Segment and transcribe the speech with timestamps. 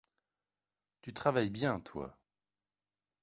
[1.03, 2.17] Tu travailles bien, toi!